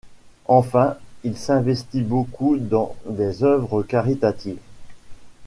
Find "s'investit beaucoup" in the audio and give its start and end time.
1.37-2.57